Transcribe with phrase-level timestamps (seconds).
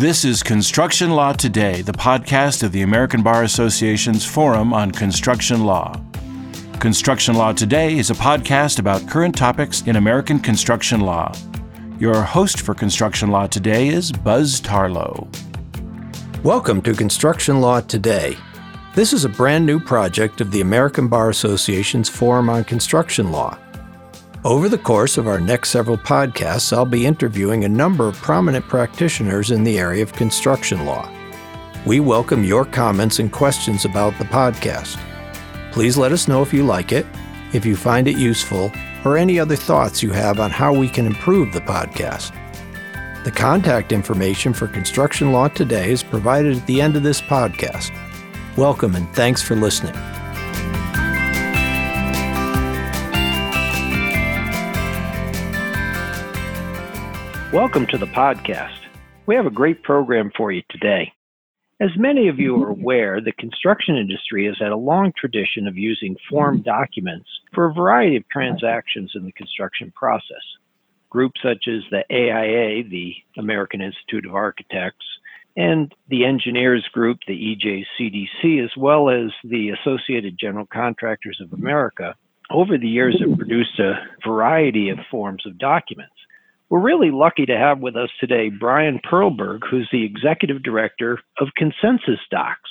[0.00, 5.66] This is Construction Law Today, the podcast of the American Bar Association's Forum on Construction
[5.66, 5.94] Law.
[6.78, 11.30] Construction Law Today is a podcast about current topics in American construction law.
[11.98, 15.28] Your host for Construction Law Today is Buzz Tarlow.
[16.42, 18.38] Welcome to Construction Law Today.
[18.94, 23.58] This is a brand new project of the American Bar Association's Forum on Construction Law.
[24.42, 28.66] Over the course of our next several podcasts, I'll be interviewing a number of prominent
[28.68, 31.12] practitioners in the area of construction law.
[31.84, 34.98] We welcome your comments and questions about the podcast.
[35.72, 37.04] Please let us know if you like it,
[37.52, 38.72] if you find it useful,
[39.04, 42.32] or any other thoughts you have on how we can improve the podcast.
[43.24, 47.90] The contact information for Construction Law Today is provided at the end of this podcast.
[48.56, 49.94] Welcome and thanks for listening.
[57.52, 58.78] Welcome to the podcast.
[59.26, 61.12] We have a great program for you today.
[61.80, 62.80] As many of you are mm-hmm.
[62.80, 66.70] aware, the construction industry has had a long tradition of using form mm-hmm.
[66.70, 70.44] documents for a variety of transactions in the construction process.
[71.08, 75.06] Groups such as the AIA, the American Institute of Architects,
[75.56, 82.14] and the Engineers Group, the EJCDC, as well as the Associated General Contractors of America,
[82.48, 83.38] over the years have mm-hmm.
[83.38, 86.14] produced a variety of forms of documents.
[86.70, 91.48] We're really lucky to have with us today Brian Perlberg, who's the executive director of
[91.56, 92.70] Consensus Docs,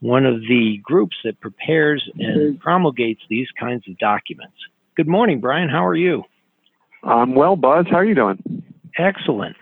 [0.00, 4.54] one of the groups that prepares and promulgates these kinds of documents.
[4.96, 5.70] Good morning, Brian.
[5.70, 6.24] How are you?
[7.02, 7.86] I'm well, Buzz.
[7.90, 8.62] How are you doing?
[8.98, 9.56] Excellent.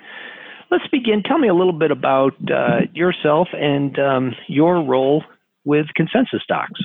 [0.69, 1.23] Let's begin.
[1.23, 5.23] Tell me a little bit about uh, yourself and um, your role
[5.65, 6.81] with Consensus Docs.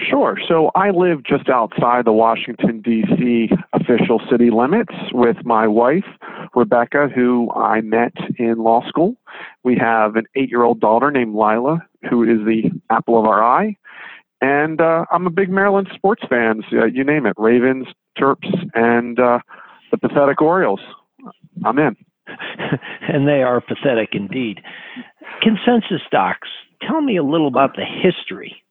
[0.00, 0.38] Sure.
[0.46, 3.50] So I live just outside the Washington, D.C.
[3.72, 6.04] official city limits with my wife,
[6.54, 9.16] Rebecca, who I met in law school.
[9.64, 13.42] We have an eight year old daughter named Lila, who is the apple of our
[13.42, 13.76] eye.
[14.40, 16.62] And uh, I'm a big Maryland sports fan.
[16.72, 19.40] Uh, you name it Ravens, Terps, and uh,
[19.90, 20.80] the pathetic Orioles.
[21.64, 21.96] I'm in.
[23.08, 24.60] and they are pathetic indeed.
[25.42, 26.48] Consensus docs,
[26.86, 28.62] tell me a little about the history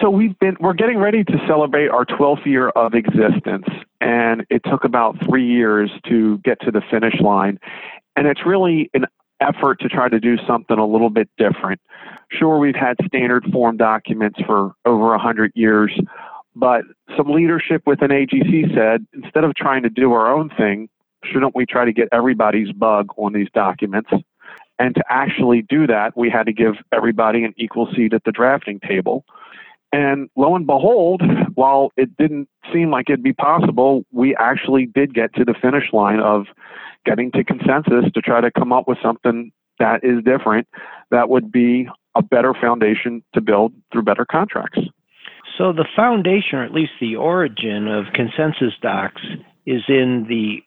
[0.00, 3.66] so we've been we're getting ready to celebrate our 12th year of existence
[4.00, 7.58] and it took about 3 years to get to the finish line
[8.16, 9.06] and it's really an
[9.40, 11.80] effort to try to do something a little bit different.
[12.30, 15.98] Sure we've had standard form documents for over 100 years
[16.54, 16.82] but
[17.16, 20.88] some leadership within AGC said instead of trying to do our own thing
[21.24, 24.10] shouldn't we try to get everybody's bug on these documents
[24.80, 28.32] and to actually do that, we had to give everybody an equal seat at the
[28.32, 29.24] drafting table.
[29.92, 31.22] And lo and behold,
[31.54, 35.92] while it didn't seem like it'd be possible, we actually did get to the finish
[35.92, 36.46] line of
[37.04, 40.66] getting to consensus to try to come up with something that is different
[41.10, 44.78] that would be a better foundation to build through better contracts.
[45.58, 49.22] So the foundation, or at least the origin of consensus docs,
[49.66, 50.62] is in the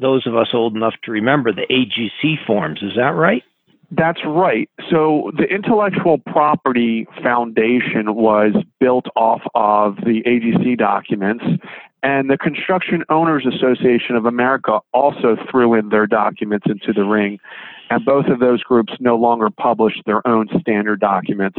[0.00, 2.80] those of us old enough to remember the AGC forms.
[2.82, 3.42] Is that right?
[3.90, 4.68] That's right.
[4.90, 11.44] So the intellectual property foundation was built off of the AGC documents,
[12.02, 17.38] and the Construction Owners Association of America also threw in their documents into the ring.
[17.90, 21.58] And both of those groups no longer publish their own standard documents.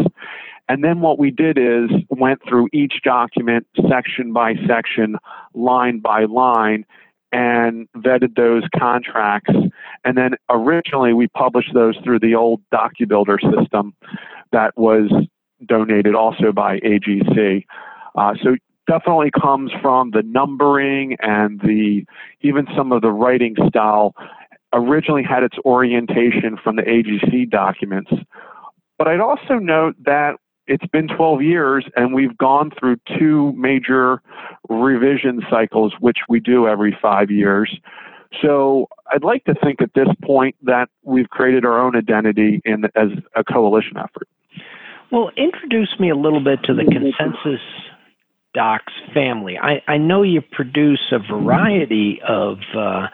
[0.70, 5.18] And then what we did is went through each document section by section,
[5.56, 6.86] line by line,
[7.32, 9.54] and vetted those contracts.
[10.04, 13.94] And then originally we published those through the old DocuBuilder system
[14.52, 15.12] that was
[15.66, 17.66] donated also by AGC.
[18.16, 18.56] Uh, so
[18.88, 22.04] definitely comes from the numbering and the
[22.42, 24.16] even some of the writing style
[24.74, 28.12] originally had its orientation from the AGC documents.
[28.98, 30.36] But I'd also note that
[30.69, 34.22] it's been 12 years and we've gone through two major
[34.69, 37.75] revision cycles, which we do every five years.
[38.42, 42.86] So I'd like to think at this point that we've created our own identity in
[42.95, 44.27] as a coalition effort.
[45.12, 47.62] Well, introduce me a little bit to the consensus
[48.54, 49.57] docs family.
[49.57, 53.07] I, I know you produce a variety of uh,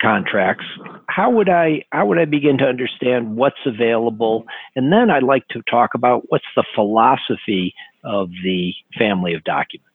[0.00, 0.64] contracts,
[1.08, 4.44] how would I how would I begin to understand what's available?
[4.76, 7.74] And then I'd like to talk about what's the philosophy
[8.04, 9.86] of the family of documents.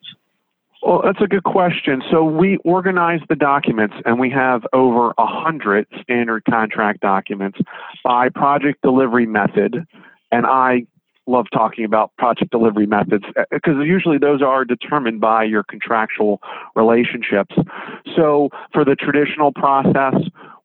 [0.81, 2.03] Well, that's a good question.
[2.11, 7.57] So we organize the documents, and we have over a hundred standard contract documents
[8.03, 9.87] by project delivery method,
[10.31, 10.85] and I
[11.27, 16.41] love talking about project delivery methods because uh, usually those are determined by your contractual
[16.75, 17.55] relationships.
[18.15, 20.15] So for the traditional process,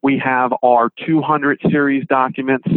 [0.03, 2.69] We have our 200 series documents,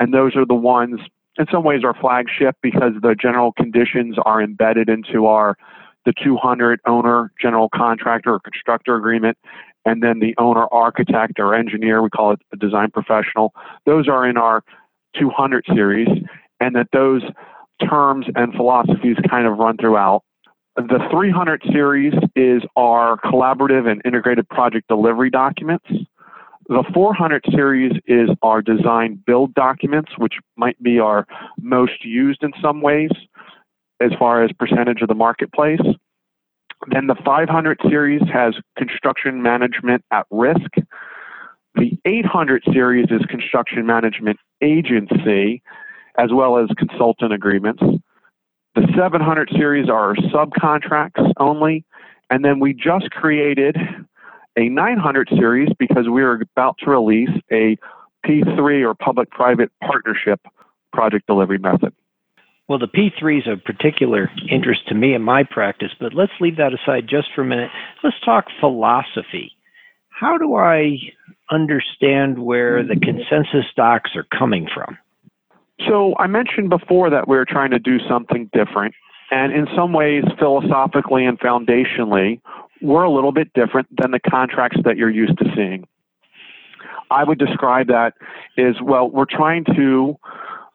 [0.00, 1.00] and those are the ones,
[1.38, 5.56] in some ways, our flagship because the general conditions are embedded into our
[6.04, 9.38] the 200 owner general contractor or constructor agreement,
[9.86, 13.54] and then the owner architect or engineer, we call it a design professional.
[13.86, 14.62] Those are in our
[15.18, 16.08] 200 series,
[16.64, 17.22] and that those
[17.88, 20.22] terms and philosophies kind of run throughout.
[20.76, 25.86] The 300 series is our collaborative and integrated project delivery documents.
[26.68, 31.26] The 400 series is our design build documents, which might be our
[31.60, 33.10] most used in some ways
[34.00, 35.82] as far as percentage of the marketplace.
[36.90, 40.70] Then the 500 series has construction management at risk.
[41.74, 45.62] The 800 series is construction management agency,
[46.18, 47.82] as well as consultant agreements.
[48.74, 51.84] The 700 series are subcontracts only.
[52.30, 53.76] And then we just created
[54.56, 57.76] a 900 series because we are about to release a
[58.26, 60.40] P3 or public private partnership
[60.92, 61.92] project delivery method.
[62.66, 66.56] Well, the P3 is of particular interest to me in my practice, but let's leave
[66.56, 67.70] that aside just for a minute.
[68.02, 69.52] Let's talk philosophy.
[70.08, 70.96] How do I
[71.50, 74.96] understand where the consensus docs are coming from?
[75.88, 78.94] So, I mentioned before that we are trying to do something different.
[79.30, 82.40] And in some ways, philosophically and foundationally,
[82.80, 85.86] we're a little bit different than the contracts that you're used to seeing.
[87.10, 88.14] I would describe that
[88.58, 90.16] as well, we're trying to,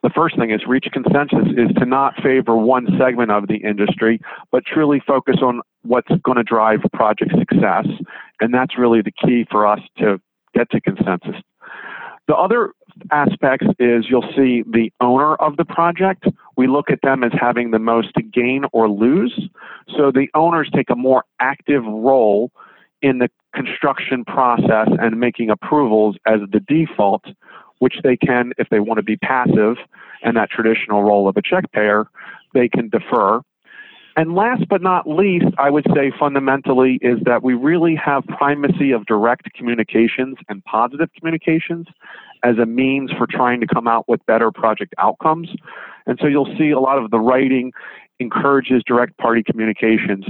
[0.03, 4.19] the first thing is reach consensus, is to not favor one segment of the industry,
[4.51, 7.85] but truly focus on what's going to drive project success.
[8.41, 10.19] And that's really the key for us to
[10.53, 11.35] get to consensus.
[12.27, 12.73] The other
[13.11, 16.25] aspects is you'll see the owner of the project.
[16.57, 19.49] We look at them as having the most to gain or lose.
[19.97, 22.51] So the owners take a more active role
[23.01, 27.25] in the construction process and making approvals as the default,
[27.79, 29.77] which they can, if they want to be passive
[30.21, 32.07] and that traditional role of a check payer,
[32.53, 33.41] they can defer.
[34.15, 38.91] And last but not least, I would say fundamentally is that we really have primacy
[38.91, 41.87] of direct communications and positive communications
[42.43, 45.49] as a means for trying to come out with better project outcomes.
[46.05, 47.71] And so you'll see a lot of the writing
[48.19, 50.25] encourages direct party communications.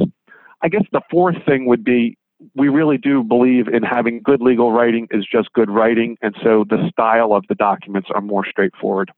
[0.62, 2.18] I guess the fourth thing would be
[2.56, 6.64] we really do believe in having good legal writing is just good writing, and so
[6.70, 9.12] the style of the documents are more straightforward.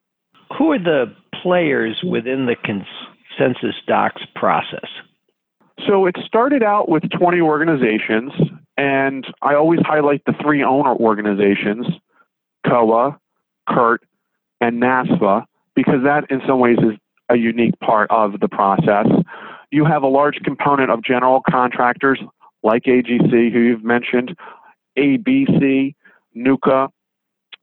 [0.58, 4.90] Who are the players within the consensus docs process?
[5.88, 8.32] So it started out with 20 organizations,
[8.78, 11.86] and I always highlight the three owner organizations
[12.68, 13.20] COA,
[13.70, 14.04] CURT,
[14.60, 16.98] and NASFA, because that in some ways is
[17.30, 19.08] a unique part of the process.
[19.72, 22.20] You have a large component of general contractors
[22.64, 24.36] like AGC, who you've mentioned,
[24.98, 25.96] ABC,
[26.36, 26.90] NUCA.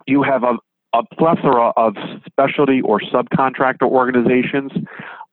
[0.06, 0.55] You have a,
[0.95, 1.95] a plethora of
[2.27, 4.73] specialty or subcontractor organizations.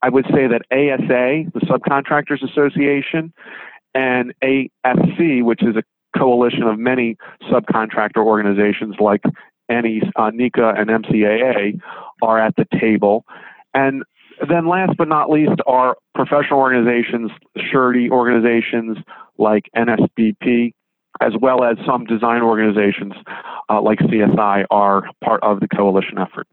[0.01, 3.33] I would say that ASA, the Subcontractors Association,
[3.95, 5.83] and AFC, which is a
[6.17, 7.17] coalition of many
[7.49, 9.21] subcontractor organizations like
[9.69, 11.79] NE, uh, NECA and MCAA,
[12.21, 13.25] are at the table.
[13.73, 14.03] And
[14.49, 17.31] then last but not least are professional organizations,
[17.71, 18.97] surety organizations
[19.37, 20.73] like NSBP,
[21.21, 23.13] as well as some design organizations
[23.69, 26.47] uh, like CSI are part of the coalition effort.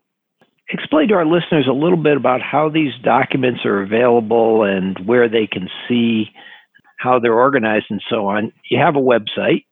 [0.68, 5.28] Explain to our listeners a little bit about how these documents are available and where
[5.28, 6.30] they can see
[6.98, 8.52] how they're organized and so on.
[8.70, 9.64] You have a website,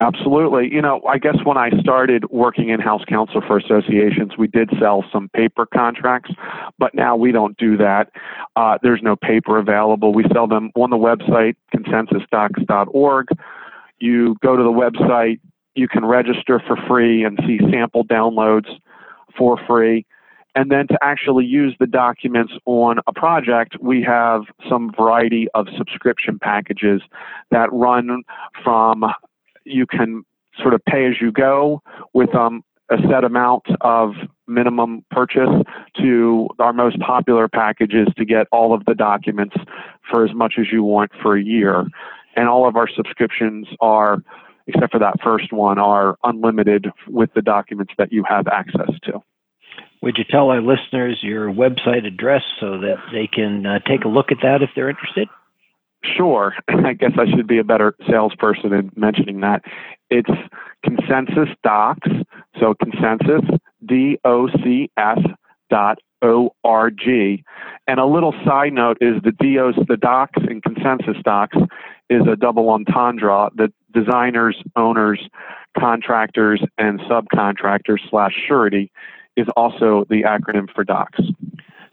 [0.00, 0.72] Absolutely.
[0.72, 4.70] You know, I guess when I started working in house counsel for associations, we did
[4.78, 6.30] sell some paper contracts,
[6.78, 8.12] but now we don't do that.
[8.54, 10.14] Uh, there's no paper available.
[10.14, 13.28] We sell them on the website, consensusdocs.org.
[13.98, 15.40] You go to the website,
[15.74, 18.68] you can register for free and see sample downloads
[19.36, 20.06] for free.
[20.54, 25.66] And then to actually use the documents on a project, we have some variety of
[25.76, 27.02] subscription packages
[27.50, 28.22] that run
[28.62, 29.04] from
[29.68, 30.24] you can
[30.60, 31.82] sort of pay as you go
[32.14, 34.12] with um, a set amount of
[34.46, 35.50] minimum purchase
[36.00, 39.56] to our most popular packages to get all of the documents
[40.10, 41.86] for as much as you want for a year.
[42.34, 44.18] And all of our subscriptions are,
[44.66, 49.22] except for that first one, are unlimited with the documents that you have access to.
[50.00, 54.08] Would you tell our listeners your website address so that they can uh, take a
[54.08, 55.28] look at that if they're interested?
[56.04, 56.54] Sure.
[56.68, 59.62] I guess I should be a better salesperson in mentioning that.
[60.10, 60.30] It's
[60.84, 62.08] consensus docs.
[62.58, 63.44] So consensus,
[63.84, 65.18] D O C S
[65.70, 67.44] dot O R G.
[67.86, 71.56] And a little side note is the DOs, the docs and consensus docs
[72.10, 75.28] is a double entendre that designers, owners,
[75.78, 78.90] contractors, and subcontractors slash surety
[79.36, 81.20] is also the acronym for docs.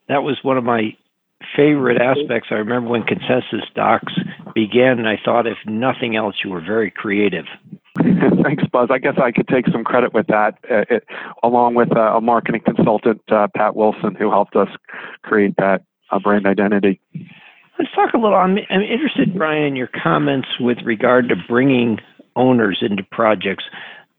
[0.07, 0.95] That was one of my
[1.55, 2.49] favorite aspects.
[2.51, 4.13] I remember when Consensus Docs
[4.53, 7.45] began, and I thought, if nothing else, you were very creative.
[7.97, 8.89] Thanks, Buzz.
[8.91, 11.05] I guess I could take some credit with that, uh, it,
[11.43, 14.69] along with uh, a marketing consultant, uh, Pat Wilson, who helped us
[15.23, 16.99] create that uh, brand identity.
[17.77, 18.37] Let's talk a little.
[18.37, 21.99] I'm, I'm interested, Brian, in your comments with regard to bringing
[22.35, 23.65] owners into projects.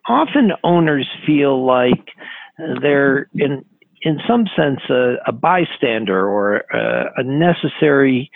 [0.08, 2.08] Often, owners feel like
[2.80, 3.64] they're in
[4.06, 8.30] in some sense a, a bystander or a, a necessary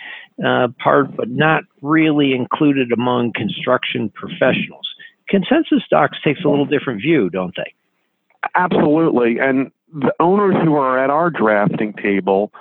[0.45, 4.85] uh, part, but not really included among construction professionals.
[5.29, 7.73] Consensus Docs takes a little different view, don't they?
[8.53, 9.39] Absolutely.
[9.39, 12.51] And the owners who are at our drafting table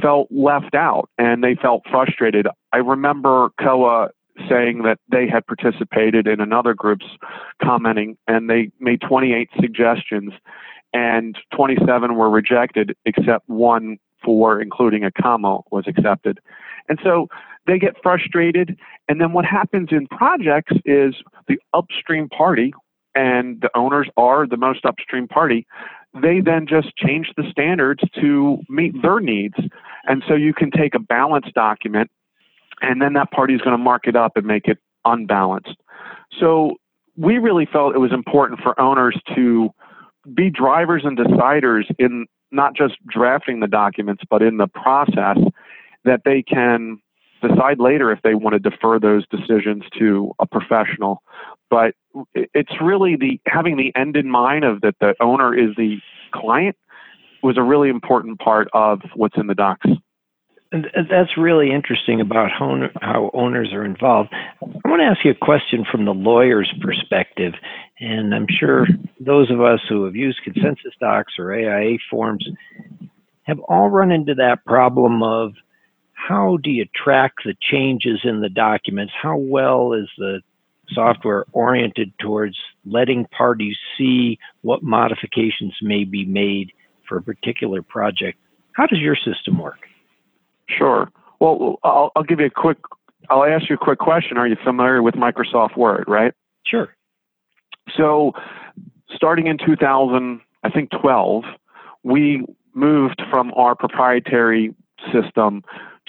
[0.00, 2.46] felt left out and they felt frustrated.
[2.72, 4.10] I remember COA
[4.48, 7.06] saying that they had participated in another group's
[7.60, 10.32] commenting and they made 28 suggestions
[10.94, 16.40] and 27 were rejected except one for including a comma was accepted.
[16.88, 17.28] And so
[17.66, 18.78] they get frustrated.
[19.08, 21.14] And then what happens in projects is
[21.48, 22.72] the upstream party,
[23.14, 25.66] and the owners are the most upstream party,
[26.20, 29.56] they then just change the standards to meet their needs.
[30.06, 32.10] And so you can take a balanced document,
[32.80, 35.76] and then that party is going to mark it up and make it unbalanced.
[36.40, 36.76] So
[37.16, 39.70] we really felt it was important for owners to
[40.32, 45.38] be drivers and deciders in not just drafting the documents, but in the process
[46.04, 46.98] that they can
[47.42, 51.22] decide later if they want to defer those decisions to a professional.
[51.68, 51.94] But
[52.34, 55.98] it's really the having the end in mind of that the owner is the
[56.32, 56.76] client
[57.42, 59.86] was a really important part of what's in the docs.
[60.74, 64.30] And that's really interesting about how owners are involved.
[64.32, 67.52] I want to ask you a question from the lawyer's perspective.
[68.00, 68.88] And I'm sure
[69.20, 72.44] those of us who have used consensus docs or AIA forms
[73.44, 75.52] have all run into that problem of
[76.12, 79.12] how do you track the changes in the documents?
[79.22, 80.40] How well is the
[80.88, 86.72] software oriented towards letting parties see what modifications may be made
[87.08, 88.38] for a particular project?
[88.72, 89.78] How does your system work?
[90.68, 91.10] Sure.
[91.40, 92.78] Well, I'll, I'll give you a quick,
[93.30, 94.36] I'll ask you a quick question.
[94.36, 96.32] Are you familiar with Microsoft Word, right?
[96.66, 96.94] Sure.
[97.96, 98.32] So,
[99.14, 101.44] starting in 2000, I think 12,
[102.02, 102.44] we
[102.74, 104.74] moved from our proprietary
[105.12, 105.62] system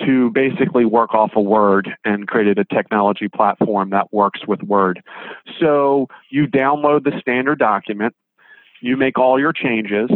[0.05, 5.01] to basically work off a Word and created a technology platform that works with Word.
[5.59, 8.13] So you download the standard document,
[8.81, 10.09] you make all your changes,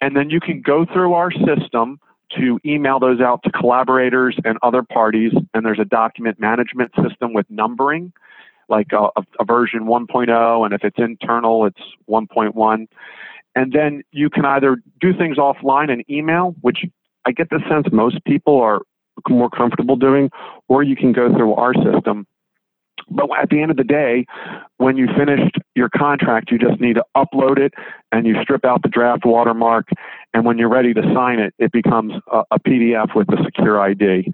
[0.00, 2.00] and then you can go through our system
[2.38, 5.32] to email those out to collaborators and other parties.
[5.54, 8.12] And there's a document management system with numbering,
[8.68, 9.08] like a,
[9.38, 12.86] a version 1.0, and if it's internal, it's 1.1.
[13.54, 16.84] And then you can either do things offline and email, which
[17.26, 18.82] I get the sense most people are
[19.28, 20.30] more comfortable doing,
[20.68, 22.26] or you can go through our system
[23.14, 24.26] but at the end of the day,
[24.78, 27.72] when you finished your contract, you just need to upload it
[28.10, 29.88] and you strip out the draft watermark.
[30.34, 33.80] And when you're ready to sign it, it becomes a, a PDF with a secure
[33.80, 34.32] ID.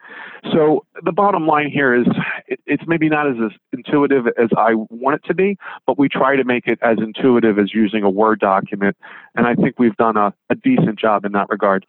[0.52, 2.06] So the bottom line here is
[2.46, 6.08] it, it's maybe not as, as intuitive as I want it to be, but we
[6.08, 8.96] try to make it as intuitive as using a Word document.
[9.34, 11.86] And I think we've done a, a decent job in that regard.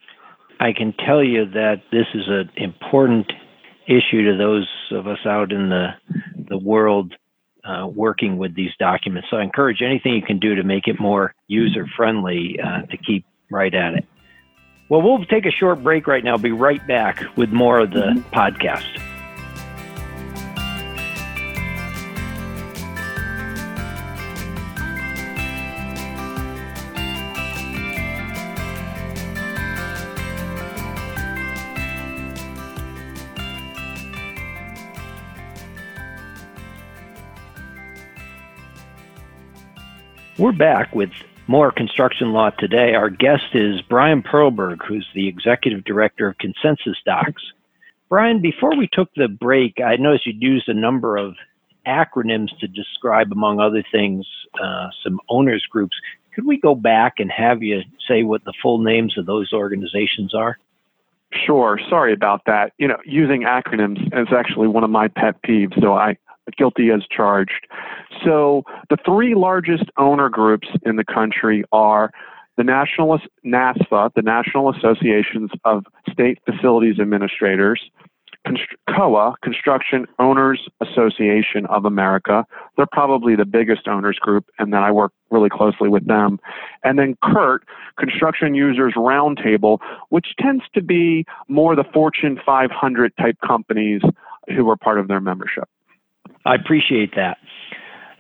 [0.60, 3.32] I can tell you that this is an important
[3.90, 5.90] issue to those of us out in the
[6.48, 7.14] the world
[7.64, 9.28] uh, working with these documents.
[9.30, 12.98] So I encourage anything you can do to make it more user friendly uh, to
[12.98, 14.06] keep right at it.
[14.90, 16.38] Well, we'll take a short break right now.
[16.38, 18.36] Be right back with more of the mm-hmm.
[18.36, 19.09] podcast.
[40.40, 41.10] We're back with
[41.48, 42.96] more construction law today.
[42.96, 47.44] Our guest is Brian Perlberg, who's the executive director of Consensus Docs.
[48.08, 51.36] Brian, before we took the break, I noticed you'd used a number of
[51.86, 54.26] acronyms to describe, among other things,
[54.64, 55.98] uh, some owners groups.
[56.34, 60.34] Could we go back and have you say what the full names of those organizations
[60.34, 60.58] are?
[61.46, 61.78] Sure.
[61.90, 62.72] Sorry about that.
[62.78, 66.18] You know, using acronyms is actually one of my pet peeves, so I,
[66.58, 67.68] guilty as charged.
[68.24, 72.12] So the three largest owner groups in the country are
[72.58, 77.90] the National NASFA, the National Associations of State Facilities Administrators,
[78.46, 82.46] Const- COA, Construction Owners Association of America.
[82.76, 86.40] They're probably the biggest owners group, and then I work really closely with them.
[86.84, 87.64] And then CURT,
[87.98, 89.80] Construction Users Roundtable,
[90.10, 94.02] which tends to be more the Fortune 500 type companies
[94.48, 95.70] who are part of their membership.
[96.50, 97.38] I appreciate that.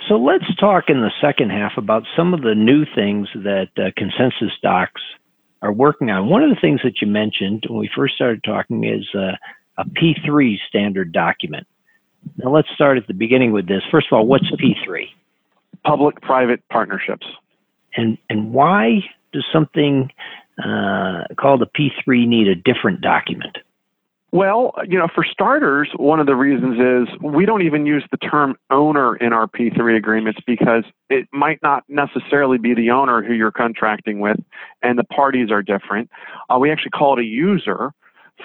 [0.07, 3.89] So let's talk in the second half about some of the new things that uh,
[3.97, 5.01] Consensus Docs
[5.63, 6.29] are working on.
[6.29, 9.31] One of the things that you mentioned when we first started talking is uh,
[9.79, 11.65] a P3 standard document.
[12.37, 13.81] Now let's start at the beginning with this.
[13.89, 15.07] First of all, what's P3?
[15.83, 17.25] Public-private partnerships.
[17.95, 18.99] And and why
[19.33, 20.11] does something
[20.63, 23.57] uh, called a P3 need a different document?
[24.31, 28.17] Well, you know, for starters, one of the reasons is we don't even use the
[28.17, 33.33] term owner in our P3 agreements because it might not necessarily be the owner who
[33.33, 34.37] you're contracting with,
[34.83, 36.11] and the parties are different.
[36.47, 37.91] Uh, we actually call it a user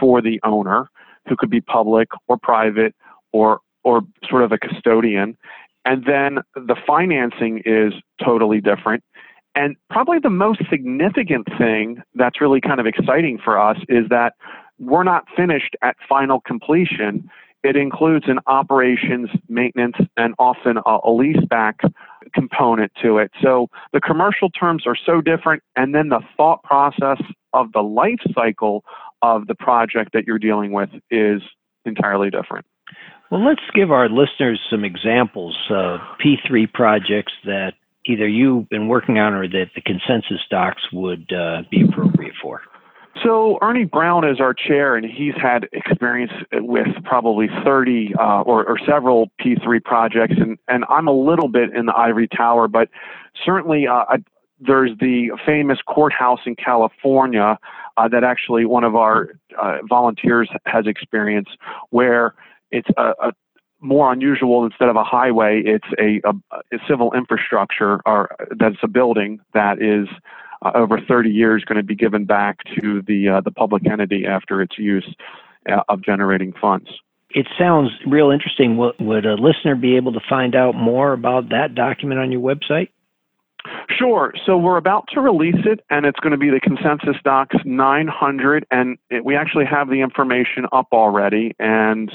[0.01, 0.89] for the owner,
[1.29, 2.95] who could be public or private
[3.33, 5.37] or or sort of a custodian.
[5.85, 7.93] And then the financing is
[8.25, 9.05] totally different.
[9.55, 14.33] And probably the most significant thing that's really kind of exciting for us is that
[14.79, 17.29] we're not finished at final completion.
[17.63, 21.81] It includes an operations, maintenance, and often a, a lease back
[22.35, 23.31] component to it.
[23.43, 28.21] So the commercial terms are so different, and then the thought process of the life
[28.35, 28.85] cycle
[29.23, 31.41] of the project that you're dealing with is
[31.85, 32.67] entirely different.
[33.31, 37.73] Well, let's give our listeners some examples of P3 projects that
[38.07, 42.63] either you've been working on or that the consensus docs would uh, be appropriate for.
[43.23, 48.65] So Ernie Brown is our chair, and he's had experience with probably 30 uh, or,
[48.65, 52.89] or, several P3 projects, and, and I'm a little bit in the ivory tower, but
[53.45, 54.17] certainly uh, I,
[54.59, 57.57] there's the famous courthouse in California
[57.97, 59.31] uh, that actually one of our
[59.61, 61.57] uh, volunteers has experienced,
[61.91, 62.35] where
[62.73, 63.33] it's a, a
[63.81, 66.35] more unusual instead of a highway, it's a, a,
[66.73, 70.09] a civil infrastructure or that's a building that is
[70.65, 74.27] uh, over 30 years going to be given back to the uh, the public entity
[74.27, 75.15] after its use
[75.71, 76.89] uh, of generating funds.
[77.31, 78.77] It sounds real interesting.
[78.77, 82.41] Would, would a listener be able to find out more about that document on your
[82.41, 82.89] website?
[83.99, 84.33] Sure.
[84.45, 88.67] So we're about to release it, and it's going to be the Consensus Docs 900,
[88.71, 91.55] and it, we actually have the information up already.
[91.59, 92.11] And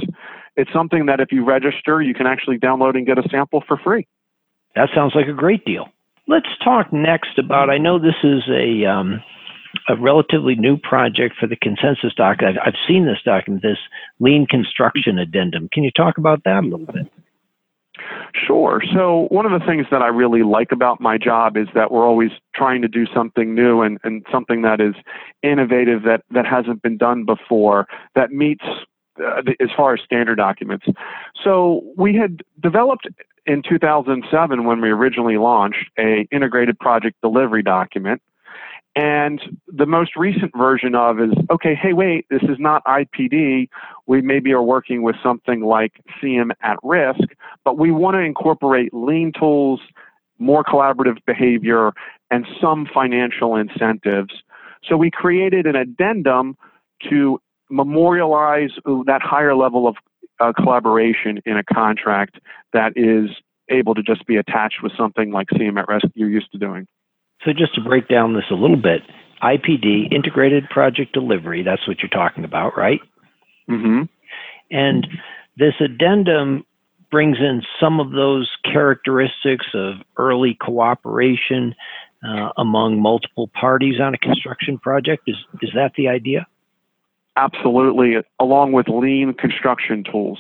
[0.56, 3.78] it's something that if you register, you can actually download and get a sample for
[3.78, 4.08] free.
[4.76, 5.88] That sounds like a great deal.
[6.30, 7.72] Let's talk next about.
[7.72, 9.24] I know this is a um,
[9.88, 12.38] a relatively new project for the consensus doc.
[12.44, 13.80] I've, I've seen this document, this
[14.20, 15.70] lean construction addendum.
[15.74, 17.12] Can you talk about that a little bit?
[18.34, 18.82] Sure.
[18.94, 22.06] So, one of the things that I really like about my job is that we're
[22.06, 24.94] always trying to do something new and, and something that is
[25.42, 28.64] innovative that, that hasn't been done before, that meets
[29.24, 30.86] uh, as far as standard documents.
[31.44, 33.08] So, we had developed
[33.46, 38.22] in 2007 when we originally launched a integrated project delivery document
[38.96, 43.70] and the most recent version of is okay, hey, wait, this is not IPD.
[44.08, 47.22] We maybe are working with something like CM at risk,
[47.64, 49.80] but we want to incorporate lean tools,
[50.38, 51.92] more collaborative behavior,
[52.32, 54.34] and some financial incentives.
[54.84, 56.58] So we created an addendum
[57.10, 58.72] to memorialize
[59.06, 59.96] that higher level of
[60.40, 62.40] uh, collaboration in a contract
[62.74, 63.30] that is
[63.70, 66.88] able to just be attached with something like CM at risk you're used to doing.
[67.46, 69.02] So just to break down this a little bit,
[69.42, 73.00] IPD, integrated project delivery, that's what you're talking about, right?
[73.70, 74.04] Mm-hmm.
[74.72, 75.08] And
[75.58, 76.66] this addendum
[77.12, 81.76] brings in some of those characteristics of early cooperation
[82.28, 85.24] uh, among multiple parties on a construction project.
[85.28, 86.46] Is is that the idea?
[87.40, 90.40] Absolutely, along with lean construction tools.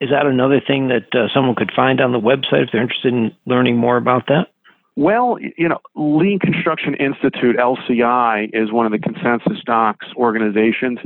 [0.00, 3.12] Is that another thing that uh, someone could find on the website if they're interested
[3.12, 4.48] in learning more about that?
[4.96, 10.98] Well, you know, Lean Construction Institute, LCI, is one of the consensus docs organizations.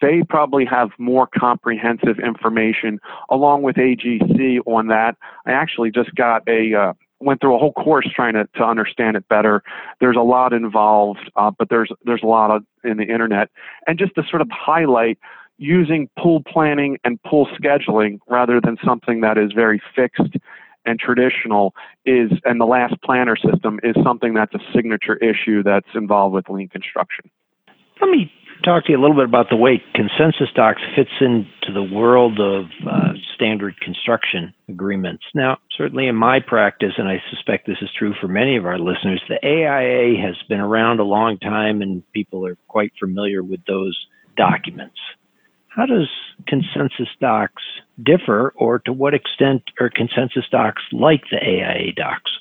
[0.00, 5.16] They probably have more comprehensive information along with AGC on that.
[5.44, 6.92] I actually just got a, uh,
[7.22, 9.62] went through a whole course trying to, to understand it better.
[10.00, 13.50] There's a lot involved, uh, but there's, there's a lot of in the internet.
[13.86, 15.18] And just to sort of highlight,
[15.58, 20.36] using pull planning and pull scheduling rather than something that is very fixed
[20.84, 25.86] and traditional is, and the last planner system is something that's a signature issue that's
[25.94, 27.30] involved with lean construction.
[28.00, 31.72] Let me talk to you a little bit about the way consensus docs fits into
[31.72, 35.24] the world of uh, standard construction agreements.
[35.34, 38.78] Now, certainly in my practice, and I suspect this is true for many of our
[38.78, 43.60] listeners, the AIA has been around a long time and people are quite familiar with
[43.66, 43.98] those
[44.36, 44.98] documents.
[45.68, 46.08] how does
[46.46, 47.62] consensus docs
[48.02, 52.31] differ, or to what extent are consensus docs like the AIA docs?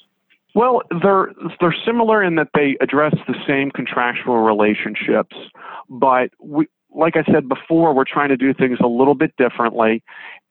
[0.54, 5.36] Well, they're they're similar in that they address the same contractual relationships,
[5.90, 10.04] but we, like I said before, we're trying to do things a little bit differently,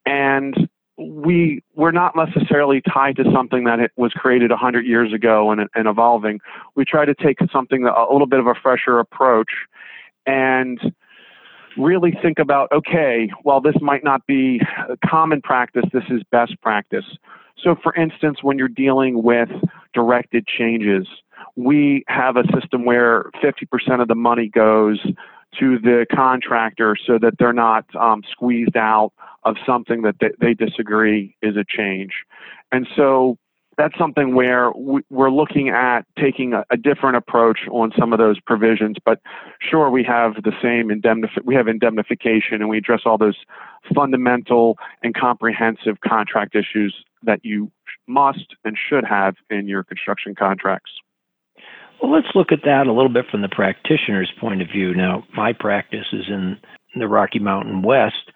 [0.06, 5.50] and we we're not necessarily tied to something that it was created 100 years ago
[5.50, 6.40] and, and evolving.
[6.76, 9.50] We try to take something a little bit of a fresher approach
[10.26, 10.78] and
[11.76, 14.60] really think about okay, well, this might not be
[15.04, 17.04] common practice, this is best practice.
[17.62, 19.50] So, for instance, when you're dealing with
[19.94, 21.06] directed changes,
[21.56, 25.00] we have a system where 50% of the money goes
[25.58, 29.12] to the contractor so that they're not um, squeezed out
[29.44, 32.12] of something that they, they disagree is a change.
[32.70, 33.36] And so
[33.76, 38.38] that's something where we're looking at taking a, a, different approach on some of those
[38.38, 38.96] provisions.
[39.04, 39.20] But
[39.60, 43.38] sure, we have the same indemnif- we have indemnification, and we address all those
[43.94, 47.70] fundamental and comprehensive contract issues that you
[48.06, 50.90] must and should have in your construction contracts.
[52.02, 54.94] Well, let's look at that a little bit from the practitioner's point of view.
[54.94, 56.56] Now, my practice is in
[56.98, 58.32] the Rocky Mountain West,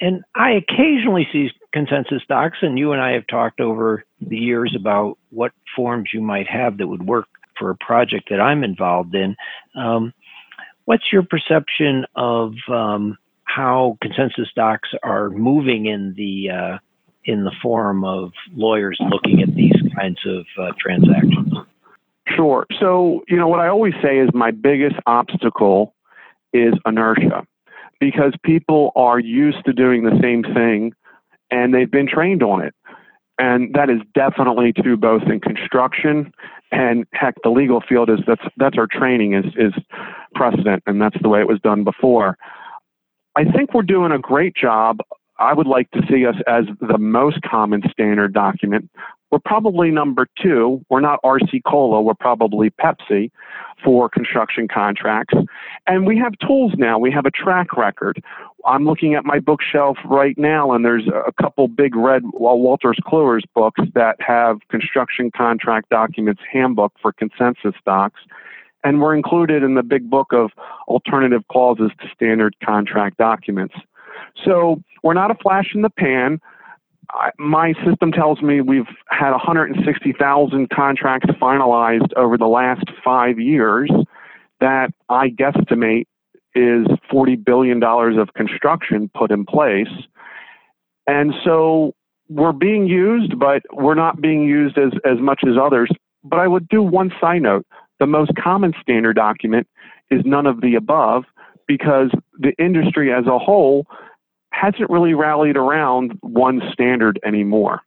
[0.00, 4.76] and I occasionally see consensus docs, and you and I have talked over the years
[4.78, 7.26] about what forms you might have that would work
[7.58, 9.34] for a project that I'm involved in.
[9.74, 10.12] Um,
[10.84, 16.78] what's your perception of um, how consensus docs are moving in the uh,
[17.26, 21.52] in the form of lawyers looking at these kinds of uh, transactions?
[22.28, 22.66] Sure.
[22.80, 25.94] So, you know, what I always say is my biggest obstacle
[26.52, 27.46] is inertia
[28.00, 30.92] because people are used to doing the same thing
[31.50, 32.74] and they've been trained on it.
[33.38, 36.32] And that is definitely true both in construction
[36.72, 39.72] and heck, the legal field is that's that's our training is is
[40.34, 42.36] precedent, and that's the way it was done before.
[43.36, 44.98] I think we're doing a great job.
[45.38, 48.90] I would like to see us as the most common standard document
[49.30, 50.84] we're probably number two.
[50.88, 53.30] We're not RC Cola, we're probably Pepsi
[53.84, 55.34] for construction contracts.
[55.86, 58.22] And we have tools now, we have a track record.
[58.64, 63.44] I'm looking at my bookshelf right now, and there's a couple big red Wolters Kluwer's
[63.54, 68.20] books that have construction contract documents handbook for consensus docs.
[68.84, 70.52] And we're included in the big book of
[70.86, 73.74] alternative clauses to standard contract documents.
[74.44, 76.40] So we're not a flash in the pan
[77.38, 83.90] my system tells me we've had 160,000 contracts finalized over the last five years.
[84.60, 86.06] That I guesstimate
[86.54, 89.88] is $40 billion of construction put in place.
[91.06, 91.94] And so
[92.28, 95.90] we're being used, but we're not being used as, as much as others.
[96.24, 97.66] But I would do one side note.
[98.00, 99.68] The most common standard document
[100.10, 101.24] is none of the above
[101.68, 103.86] because the industry as a whole
[104.60, 107.82] hasn't really rallied around one standard anymore.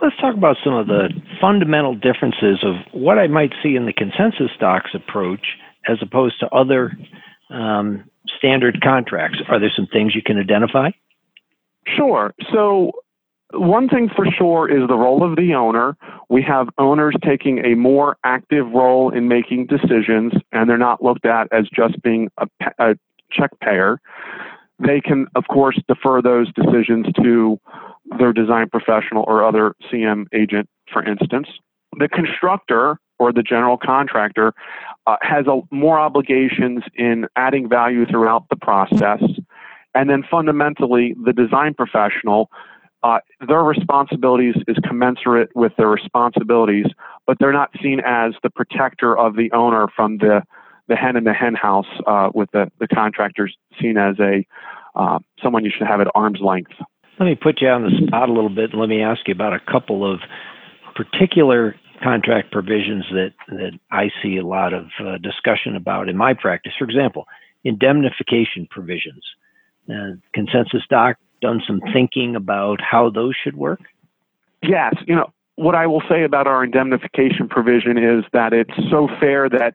[0.00, 1.08] Let's talk about some of the
[1.40, 5.56] fundamental differences of what I might see in the consensus docs approach
[5.88, 6.92] as opposed to other
[7.50, 8.04] um,
[8.36, 9.38] standard contracts.
[9.48, 10.90] Are there some things you can identify?
[11.96, 12.34] Sure.
[12.52, 12.92] So,
[13.52, 15.96] one thing for sure is the role of the owner.
[16.28, 21.24] We have owners taking a more active role in making decisions, and they're not looked
[21.24, 22.94] at as just being a, a
[23.30, 24.00] check payer.
[24.78, 27.58] They can, of course, defer those decisions to
[28.18, 31.48] their design professional or other CM agent, for instance.
[31.98, 34.52] The constructor or the general contractor
[35.06, 39.22] uh, has a, more obligations in adding value throughout the process.
[39.94, 42.50] And then fundamentally, the design professional,
[43.02, 46.86] uh, their responsibilities is commensurate with their responsibilities,
[47.26, 50.42] but they're not seen as the protector of the owner from the
[50.88, 54.46] the hen in the hen house uh, with the, the contractors seen as a
[54.94, 56.72] uh, someone you should have at arm's length.
[57.18, 59.32] Let me put you on the spot a little bit and let me ask you
[59.32, 60.20] about a couple of
[60.94, 66.34] particular contract provisions that, that I see a lot of uh, discussion about in my
[66.34, 66.72] practice.
[66.78, 67.26] For example,
[67.64, 69.24] indemnification provisions.
[69.88, 73.80] Uh, consensus doc done some thinking about how those should work?
[74.62, 74.94] Yes.
[75.06, 79.48] You know, what I will say about our indemnification provision is that it's so fair
[79.48, 79.74] that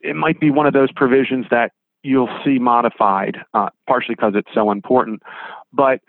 [0.00, 4.50] it might be one of those provisions that you'll see modified, uh, partially because it's
[4.54, 5.22] so important.
[5.72, 6.00] But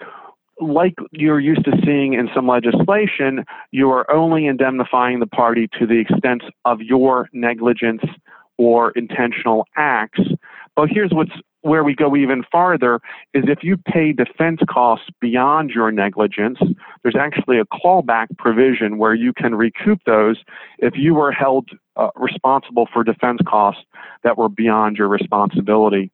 [0.62, 5.88] like you're used to seeing in some legislation, you are only indemnifying the party to
[5.88, 8.02] the extent of your negligence
[8.58, 10.20] or intentional acts.
[10.76, 13.00] But here's what's where we go even farther
[13.34, 16.58] is if you pay defense costs beyond your negligence,
[17.04, 20.38] there's actually a clawback provision where you can recoup those
[20.78, 23.84] if you were held uh, responsible for defense costs
[24.24, 26.12] that were beyond your responsibility.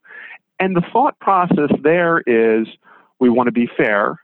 [0.59, 2.67] And the thought process there is
[3.19, 4.19] we want to be fair.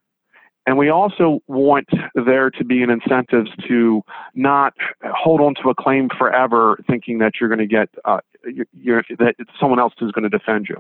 [0.67, 4.03] And we also want there to be an incentive to
[4.35, 8.67] not hold on to a claim forever, thinking that you're going to get uh, you're,
[8.71, 10.77] you're, that someone else is going to defend you.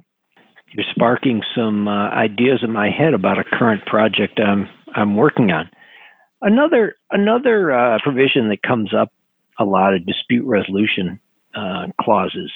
[0.71, 5.51] You're sparking some uh, ideas in my head about a current project I'm I'm working
[5.51, 5.69] on.
[6.41, 9.11] Another another uh, provision that comes up
[9.59, 11.19] a lot of dispute resolution
[11.55, 12.51] uh, clauses.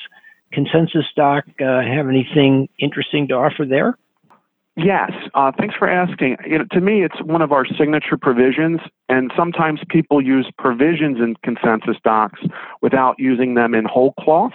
[0.53, 3.97] Consensus Doc uh, have anything interesting to offer there?
[4.77, 6.37] Yes, uh, thanks for asking.
[6.45, 11.17] You know, to me, it's one of our signature provisions, and sometimes people use provisions
[11.19, 12.41] in consensus docs
[12.81, 14.53] without using them in whole cloth.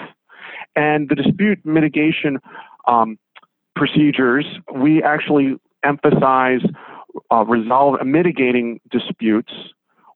[0.76, 2.38] And the dispute mitigation
[2.86, 3.18] um,
[3.80, 6.60] procedures, we actually emphasize
[7.32, 9.50] uh, resolve mitigating disputes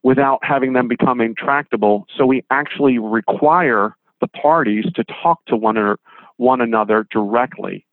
[0.02, 2.06] without having them become intractable.
[2.14, 5.96] So we actually require the parties to talk to one, or,
[6.36, 7.86] one another directly.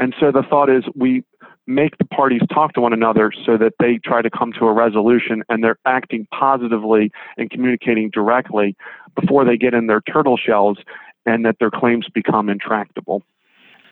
[0.00, 1.22] And so the thought is we
[1.68, 4.72] make the parties talk to one another so that they try to come to a
[4.72, 8.74] resolution and they're acting positively and communicating directly
[9.14, 10.78] before they get in their turtle shells
[11.24, 13.22] and that their claims become intractable.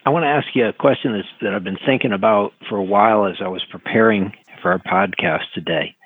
[0.07, 2.83] I want to ask you a question that's, that I've been thinking about for a
[2.83, 5.97] while as I was preparing for our podcast today.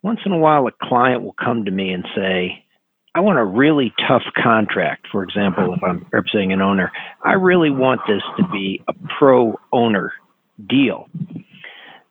[0.00, 2.64] Once in a while, a client will come to me and say,
[3.16, 5.08] I want a really tough contract.
[5.10, 6.92] For example, if I'm representing an owner,
[7.24, 10.12] I really want this to be a pro owner
[10.68, 11.08] deal.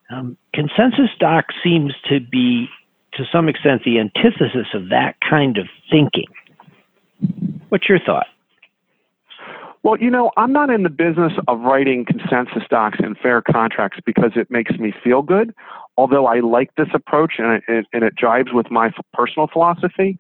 [0.09, 2.67] Um, consensus doc seems to be,
[3.13, 6.27] to some extent, the antithesis of that kind of thinking.
[7.69, 8.27] What's your thought?
[9.83, 13.99] Well, you know, I'm not in the business of writing consensus docs and fair contracts
[14.05, 15.55] because it makes me feel good,
[15.97, 20.19] although I like this approach and it, and it jives with my personal philosophy.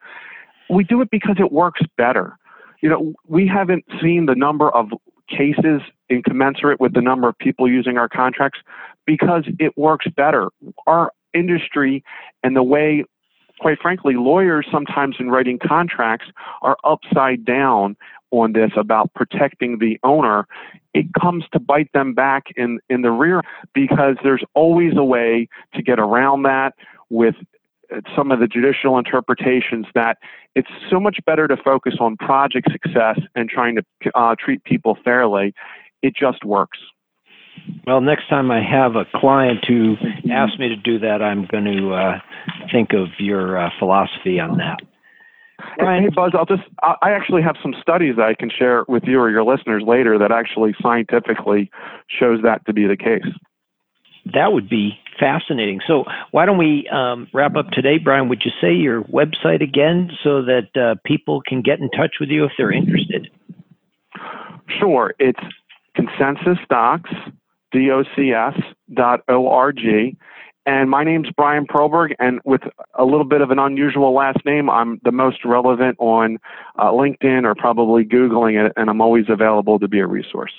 [0.69, 2.37] We do it because it works better.
[2.81, 4.89] You know, we haven't seen the number of
[5.29, 8.59] cases incommensurate with the number of people using our contracts
[9.05, 10.49] because it works better.
[10.87, 12.03] Our industry
[12.43, 13.05] and the way
[13.59, 16.25] quite frankly, lawyers sometimes in writing contracts
[16.63, 17.95] are upside down
[18.31, 20.47] on this about protecting the owner,
[20.93, 23.41] it comes to bite them back in, in the rear
[23.73, 26.73] because there's always a way to get around that
[27.09, 27.35] with
[28.15, 30.17] some of the judicial interpretations that
[30.55, 33.83] it's so much better to focus on project success and trying to
[34.15, 35.53] uh, treat people fairly.
[36.01, 36.79] It just works.
[37.85, 39.95] Well, next time I have a client who
[40.31, 42.19] asks me to do that, I'm going to uh,
[42.71, 44.79] think of your uh, philosophy on that.
[45.77, 49.19] Hey, Buzz, I'll just, I actually have some studies that I can share with you
[49.19, 51.71] or your listeners later that actually scientifically
[52.07, 53.25] shows that to be the case.
[54.33, 55.81] That would be fascinating.
[55.87, 58.29] So, why don't we um, wrap up today, Brian?
[58.29, 62.29] Would you say your website again so that uh, people can get in touch with
[62.29, 63.29] you if they're interested?
[64.79, 65.13] Sure.
[65.17, 65.39] It's
[65.95, 67.09] consensus docs,
[67.71, 68.61] D-O-C-S
[68.93, 70.15] dot O-R-G.
[70.65, 72.61] And my name's Brian Perlberg, and with
[72.93, 76.37] a little bit of an unusual last name, I'm the most relevant on
[76.77, 80.53] uh, LinkedIn or probably Googling it, and I'm always available to be a resource.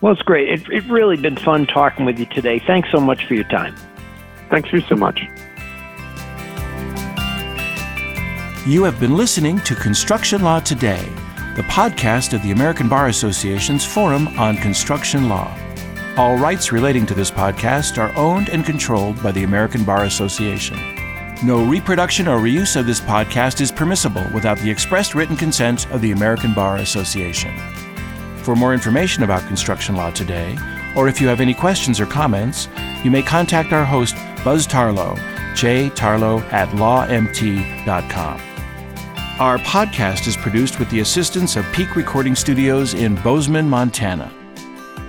[0.00, 0.48] Well, it's great.
[0.48, 2.60] It's it really been fun talking with you today.
[2.60, 3.74] Thanks so much for your time.
[4.50, 5.20] Thanks you so much.
[8.66, 11.04] You have been listening to Construction Law Today,
[11.56, 15.52] the podcast of the American Bar Association's Forum on Construction Law.
[16.18, 20.76] All rights relating to this podcast are owned and controlled by the American Bar Association.
[21.44, 26.00] No reproduction or reuse of this podcast is permissible without the expressed written consent of
[26.00, 27.56] the American Bar Association.
[28.38, 30.58] For more information about construction law today,
[30.96, 32.66] or if you have any questions or comments,
[33.04, 35.16] you may contact our host, Buzz Tarlow,
[35.54, 38.40] jtarlow at lawmt.com.
[39.38, 44.32] Our podcast is produced with the assistance of Peak Recording Studios in Bozeman, Montana.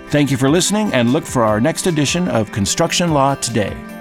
[0.09, 3.98] Thank you for listening and look for our next edition of Construction Law Today.